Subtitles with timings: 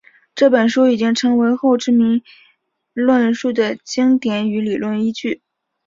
[0.33, 2.23] 这本书已经成为后殖民
[2.91, 5.43] 论述的经典与理论依据。